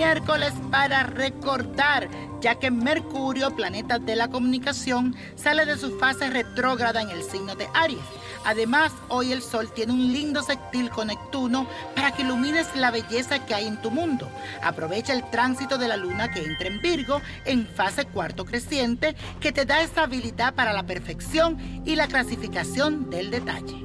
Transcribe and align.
miércoles 0.00 0.52
para 0.70 1.02
recordar, 1.02 2.08
ya 2.40 2.54
que 2.54 2.70
Mercurio, 2.70 3.54
planeta 3.54 3.98
de 3.98 4.16
la 4.16 4.28
comunicación, 4.28 5.14
sale 5.36 5.66
de 5.66 5.76
su 5.76 5.98
fase 5.98 6.30
retrógrada 6.30 7.02
en 7.02 7.10
el 7.10 7.22
signo 7.22 7.54
de 7.54 7.68
Aries. 7.74 8.00
Además, 8.44 8.92
hoy 9.08 9.30
el 9.30 9.42
Sol 9.42 9.70
tiene 9.72 9.92
un 9.92 10.12
lindo 10.12 10.42
sextil 10.42 10.90
con 10.90 11.08
Neptuno 11.08 11.66
para 11.94 12.12
que 12.12 12.22
ilumines 12.22 12.74
la 12.74 12.90
belleza 12.90 13.44
que 13.44 13.54
hay 13.54 13.66
en 13.66 13.80
tu 13.82 13.90
mundo. 13.90 14.28
Aprovecha 14.62 15.12
el 15.12 15.28
tránsito 15.30 15.78
de 15.78 15.88
la 15.88 15.96
Luna 15.96 16.30
que 16.32 16.42
entra 16.42 16.66
en 16.66 16.80
Virgo 16.80 17.20
en 17.44 17.66
fase 17.66 18.06
cuarto 18.06 18.44
creciente, 18.44 19.14
que 19.38 19.52
te 19.52 19.64
da 19.64 19.82
esa 19.82 20.04
habilidad 20.04 20.54
para 20.54 20.72
la 20.72 20.84
perfección 20.84 21.82
y 21.84 21.94
la 21.94 22.08
clasificación 22.08 23.10
del 23.10 23.30
detalle. 23.30 23.84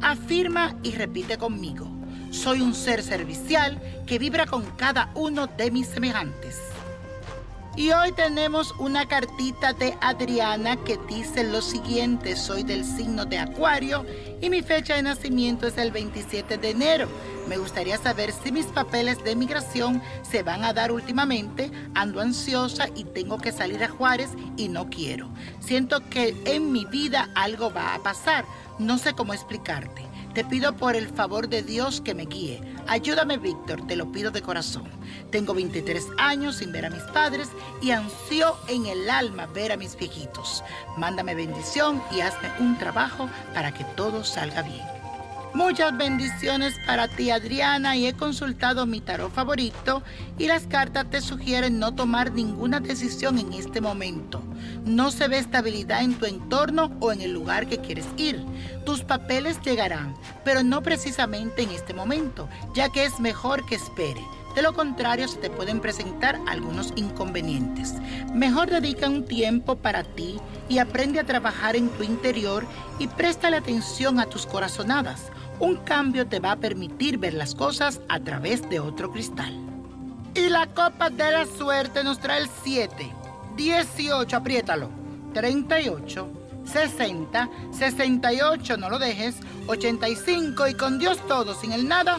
Afirma 0.00 0.76
y 0.82 0.92
repite 0.92 1.38
conmigo. 1.38 1.97
Soy 2.30 2.60
un 2.60 2.74
ser 2.74 3.02
servicial 3.02 3.80
que 4.06 4.18
vibra 4.18 4.46
con 4.46 4.64
cada 4.76 5.10
uno 5.14 5.46
de 5.46 5.70
mis 5.70 5.88
semejantes. 5.88 6.56
Y 7.78 7.92
hoy 7.92 8.10
tenemos 8.10 8.74
una 8.80 9.06
cartita 9.06 9.72
de 9.72 9.96
Adriana 10.00 10.76
que 10.84 10.98
dice 11.08 11.44
lo 11.44 11.62
siguiente, 11.62 12.34
soy 12.34 12.64
del 12.64 12.84
signo 12.84 13.24
de 13.24 13.38
Acuario 13.38 14.04
y 14.40 14.50
mi 14.50 14.62
fecha 14.62 14.96
de 14.96 15.02
nacimiento 15.02 15.68
es 15.68 15.78
el 15.78 15.92
27 15.92 16.58
de 16.58 16.70
enero. 16.70 17.08
Me 17.48 17.56
gustaría 17.56 17.96
saber 17.96 18.32
si 18.32 18.50
mis 18.50 18.66
papeles 18.66 19.22
de 19.22 19.36
migración 19.36 20.02
se 20.28 20.42
van 20.42 20.64
a 20.64 20.72
dar 20.72 20.90
últimamente. 20.90 21.70
Ando 21.94 22.20
ansiosa 22.20 22.88
y 22.96 23.04
tengo 23.04 23.38
que 23.38 23.52
salir 23.52 23.84
a 23.84 23.88
Juárez 23.88 24.30
y 24.56 24.68
no 24.68 24.90
quiero. 24.90 25.28
Siento 25.60 26.00
que 26.10 26.34
en 26.46 26.72
mi 26.72 26.84
vida 26.84 27.30
algo 27.36 27.72
va 27.72 27.94
a 27.94 28.02
pasar. 28.02 28.44
No 28.80 28.98
sé 28.98 29.12
cómo 29.12 29.34
explicarte. 29.34 30.07
Te 30.38 30.44
pido 30.44 30.76
por 30.76 30.94
el 30.94 31.08
favor 31.08 31.48
de 31.48 31.64
Dios 31.64 32.00
que 32.00 32.14
me 32.14 32.24
guíe. 32.24 32.60
Ayúdame, 32.86 33.38
Víctor, 33.38 33.84
te 33.88 33.96
lo 33.96 34.12
pido 34.12 34.30
de 34.30 34.40
corazón. 34.40 34.88
Tengo 35.32 35.52
23 35.52 36.06
años 36.16 36.58
sin 36.58 36.70
ver 36.70 36.86
a 36.86 36.90
mis 36.90 37.02
padres 37.02 37.48
y 37.82 37.90
ansío 37.90 38.54
en 38.68 38.86
el 38.86 39.10
alma 39.10 39.46
ver 39.46 39.72
a 39.72 39.76
mis 39.76 39.96
viejitos. 39.96 40.62
Mándame 40.96 41.34
bendición 41.34 42.00
y 42.12 42.20
hazme 42.20 42.52
un 42.60 42.78
trabajo 42.78 43.28
para 43.52 43.74
que 43.74 43.82
todo 43.96 44.22
salga 44.22 44.62
bien. 44.62 44.97
Muchas 45.54 45.96
bendiciones 45.96 46.74
para 46.86 47.08
ti 47.08 47.30
Adriana 47.30 47.96
y 47.96 48.06
he 48.06 48.12
consultado 48.12 48.86
mi 48.86 49.00
tarot 49.00 49.32
favorito 49.32 50.02
y 50.36 50.46
las 50.46 50.66
cartas 50.66 51.08
te 51.10 51.20
sugieren 51.20 51.78
no 51.78 51.94
tomar 51.94 52.32
ninguna 52.32 52.80
decisión 52.80 53.38
en 53.38 53.52
este 53.54 53.80
momento. 53.80 54.42
No 54.84 55.10
se 55.10 55.26
ve 55.26 55.38
estabilidad 55.38 56.02
en 56.02 56.14
tu 56.14 56.26
entorno 56.26 56.92
o 57.00 57.12
en 57.12 57.22
el 57.22 57.32
lugar 57.32 57.66
que 57.66 57.78
quieres 57.78 58.06
ir. 58.18 58.44
Tus 58.84 59.02
papeles 59.02 59.60
llegarán, 59.62 60.14
pero 60.44 60.62
no 60.62 60.82
precisamente 60.82 61.62
en 61.62 61.70
este 61.70 61.94
momento, 61.94 62.48
ya 62.74 62.90
que 62.90 63.04
es 63.04 63.18
mejor 63.18 63.64
que 63.66 63.76
espere. 63.76 64.22
De 64.58 64.62
lo 64.62 64.74
contrario, 64.74 65.28
se 65.28 65.38
te 65.38 65.50
pueden 65.50 65.78
presentar 65.78 66.40
algunos 66.48 66.92
inconvenientes. 66.96 67.94
Mejor 68.34 68.68
dedica 68.68 69.06
un 69.06 69.24
tiempo 69.24 69.76
para 69.76 70.02
ti 70.02 70.40
y 70.68 70.78
aprende 70.78 71.20
a 71.20 71.24
trabajar 71.24 71.76
en 71.76 71.88
tu 71.90 72.02
interior 72.02 72.66
y 72.98 73.06
préstale 73.06 73.58
atención 73.58 74.18
a 74.18 74.26
tus 74.26 74.46
corazonadas. 74.46 75.30
Un 75.60 75.76
cambio 75.76 76.26
te 76.26 76.40
va 76.40 76.50
a 76.50 76.56
permitir 76.56 77.18
ver 77.18 77.34
las 77.34 77.54
cosas 77.54 78.00
a 78.08 78.18
través 78.18 78.68
de 78.68 78.80
otro 78.80 79.12
cristal. 79.12 79.56
Y 80.34 80.48
la 80.48 80.66
copa 80.66 81.08
de 81.08 81.30
la 81.30 81.46
suerte 81.46 82.02
nos 82.02 82.18
trae 82.18 82.42
el 82.42 82.48
7, 82.64 83.14
18, 83.56 84.36
apriétalo, 84.36 84.90
38, 85.34 86.28
60, 86.64 87.48
68, 87.70 88.76
no 88.76 88.90
lo 88.90 88.98
dejes, 88.98 89.36
85 89.68 90.66
y 90.66 90.74
con 90.74 90.98
Dios 90.98 91.24
todo, 91.28 91.54
sin 91.54 91.70
el 91.70 91.86
nada 91.86 92.18